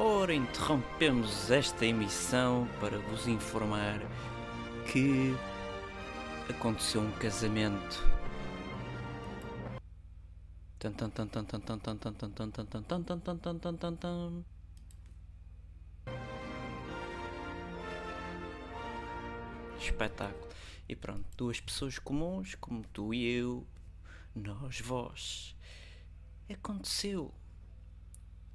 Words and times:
Ora, 0.00 0.32
interrompemos 0.32 1.50
esta 1.50 1.84
emissão 1.84 2.68
para 2.78 3.00
vos 3.00 3.26
informar 3.26 3.98
que 4.92 5.34
aconteceu 6.48 7.00
um 7.00 7.10
casamento. 7.18 8.00
Espetáculo. 19.80 20.48
E 20.88 20.94
pronto, 20.94 21.24
duas 21.36 21.60
pessoas 21.60 21.98
comuns, 21.98 22.54
como 22.54 22.84
tu 22.92 23.12
e 23.12 23.28
eu, 23.28 23.66
nós, 24.32 24.80
vós. 24.80 25.56
Aconteceu. 26.48 27.34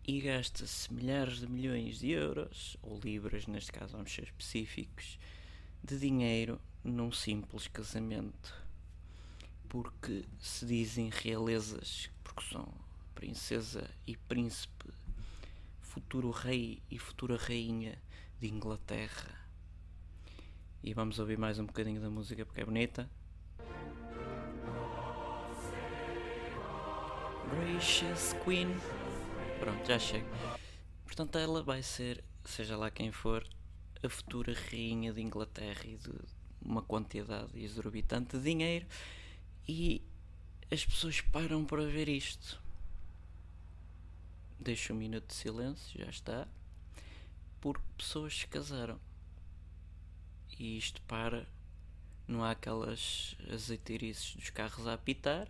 E 0.06 0.20
gasta-se 0.20 0.94
milhares 0.94 1.40
de 1.40 1.48
milhões 1.48 2.00
de 2.00 2.12
euros, 2.12 2.76
ou 2.82 3.00
libras, 3.00 3.48
neste 3.48 3.72
caso 3.72 3.94
vamos 3.94 4.14
ser 4.14 4.26
específicos, 4.26 5.18
de 5.82 5.98
dinheiro 5.98 6.60
num 6.84 7.10
simples 7.10 7.68
casamento. 7.70 8.54
Porque 9.70 10.26
se 10.40 10.66
dizem 10.66 11.10
realezas, 11.10 12.10
porque 12.22 12.44
são 12.52 12.68
princesa 13.16 13.90
e 14.06 14.18
príncipe, 14.18 14.90
futuro 15.82 16.32
rei 16.32 16.82
e 16.92 17.00
futura 17.00 17.38
rainha 17.38 17.98
de 18.42 18.50
Inglaterra. 18.50 19.40
E 20.84 20.94
vamos 20.94 21.18
ouvir 21.18 21.38
mais 21.38 21.60
um 21.60 21.66
bocadinho 21.66 22.02
da 22.02 22.10
música 22.10 22.46
porque 22.46 22.60
é 22.60 22.66
bonita. 22.66 23.10
Gracious 27.50 28.34
Queen. 28.44 28.76
Pronto, 29.64 29.88
já 29.88 29.98
chego. 29.98 30.28
Portanto, 31.06 31.38
ela 31.38 31.64
vai 31.64 31.82
ser, 31.82 32.22
seja 32.44 32.76
lá 32.76 32.92
quem 32.92 33.14
for, 33.14 33.48
a 34.04 34.10
futura 34.10 34.54
rainha 34.54 35.14
de 35.14 35.22
Inglaterra 35.22 35.86
e 35.86 35.96
de 35.96 36.12
uma 36.62 36.82
quantidade 36.82 37.58
exorbitante 37.58 38.38
de 38.38 38.44
dinheiro. 38.44 38.86
E 39.66 40.02
as 40.70 40.86
pessoas 40.86 41.22
param 41.22 41.64
para 41.64 41.86
ver 41.86 42.10
isto. 42.10 42.62
Deixa 44.60 44.92
um 44.92 44.98
minuto 44.98 45.28
de 45.28 45.34
silêncio, 45.34 45.98
já 45.98 46.10
está. 46.10 46.46
Porque 47.62 47.86
pessoas 47.98 48.40
se 48.40 48.48
casaram. 48.48 49.00
E 50.60 50.78
isto 50.78 51.02
para. 51.04 51.48
Não 52.28 52.44
há 52.44 52.52
aquelas 52.52 53.38
azeiteirices 53.50 54.36
dos 54.36 54.50
carros 54.50 54.86
a 54.88 54.94
apitar 54.96 55.48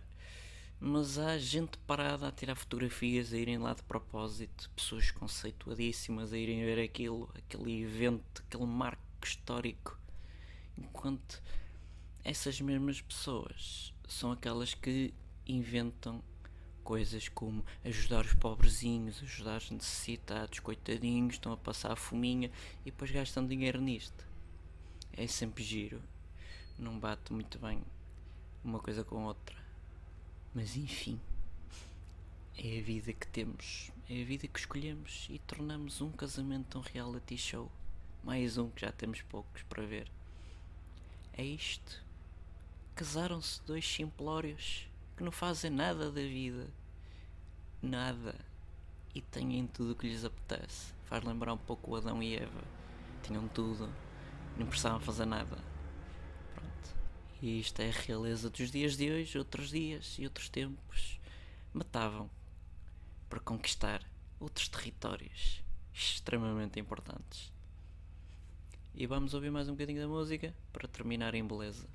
mas 0.80 1.18
há 1.18 1.38
gente 1.38 1.78
parada 1.78 2.28
a 2.28 2.32
tirar 2.32 2.54
fotografias, 2.54 3.32
a 3.32 3.36
irem 3.36 3.58
lá 3.58 3.74
de 3.74 3.82
propósito, 3.82 4.70
pessoas 4.76 5.10
conceituadíssimas 5.10 6.32
a 6.32 6.38
irem 6.38 6.64
ver 6.64 6.82
aquilo, 6.82 7.30
aquele 7.34 7.82
evento, 7.82 8.44
aquele 8.46 8.66
marco 8.66 9.02
histórico, 9.22 9.98
enquanto 10.76 11.42
essas 12.22 12.60
mesmas 12.60 13.00
pessoas 13.00 13.94
são 14.08 14.32
aquelas 14.32 14.74
que 14.74 15.14
inventam 15.46 16.22
coisas 16.82 17.28
como 17.28 17.64
ajudar 17.84 18.24
os 18.24 18.34
pobrezinhos, 18.34 19.22
ajudar 19.22 19.58
os 19.58 19.70
necessitados, 19.70 20.60
coitadinhos, 20.60 21.34
estão 21.34 21.52
a 21.52 21.56
passar 21.56 21.92
a 21.92 21.96
fominha 21.96 22.50
e 22.82 22.90
depois 22.90 23.10
gastam 23.10 23.46
dinheiro 23.46 23.80
nisto. 23.80 24.26
É 25.12 25.26
sempre 25.26 25.64
giro, 25.64 26.02
não 26.78 26.98
bate 26.98 27.32
muito 27.32 27.58
bem 27.58 27.82
uma 28.62 28.78
coisa 28.78 29.02
com 29.02 29.24
outra. 29.24 29.63
Mas 30.54 30.76
enfim, 30.76 31.20
é 32.56 32.78
a 32.78 32.82
vida 32.82 33.12
que 33.12 33.26
temos, 33.26 33.90
é 34.08 34.22
a 34.22 34.24
vida 34.24 34.46
que 34.46 34.60
escolhemos 34.60 35.26
e 35.28 35.40
tornamos 35.40 36.00
um 36.00 36.12
casamento 36.12 36.78
um 36.78 36.80
reality 36.80 37.36
show. 37.36 37.68
Mais 38.22 38.56
um 38.56 38.70
que 38.70 38.82
já 38.82 38.92
temos 38.92 39.20
poucos 39.22 39.64
para 39.64 39.84
ver. 39.84 40.08
É 41.32 41.42
isto. 41.42 42.00
Casaram-se 42.94 43.60
dois 43.62 43.84
simplórios 43.84 44.88
que 45.16 45.24
não 45.24 45.32
fazem 45.32 45.72
nada 45.72 46.12
da 46.12 46.22
vida. 46.22 46.68
Nada. 47.82 48.36
E 49.12 49.20
têm 49.20 49.66
tudo 49.66 49.90
o 49.90 49.96
que 49.96 50.06
lhes 50.06 50.24
apetece. 50.24 50.94
Faz 51.06 51.24
lembrar 51.24 51.52
um 51.52 51.58
pouco 51.58 51.90
o 51.90 51.96
Adão 51.96 52.22
e 52.22 52.36
Eva. 52.36 52.62
Tinham 53.24 53.48
tudo, 53.48 53.92
não 54.56 54.68
precisavam 54.68 55.00
fazer 55.00 55.26
nada. 55.26 55.73
E 57.44 57.60
isto 57.60 57.78
é 57.80 57.90
a 57.90 57.92
realeza 57.92 58.48
dos 58.48 58.70
dias 58.70 58.96
de 58.96 59.10
hoje, 59.10 59.36
outros 59.36 59.68
dias 59.68 60.16
e 60.18 60.24
outros 60.24 60.48
tempos 60.48 61.20
matavam 61.74 62.30
para 63.28 63.38
conquistar 63.38 64.02
outros 64.40 64.66
territórios 64.66 65.62
extremamente 65.92 66.80
importantes. 66.80 67.52
E 68.94 69.06
vamos 69.06 69.34
ouvir 69.34 69.50
mais 69.50 69.68
um 69.68 69.72
bocadinho 69.72 70.00
da 70.00 70.08
música 70.08 70.54
para 70.72 70.88
terminar 70.88 71.34
em 71.34 71.46
beleza. 71.46 71.86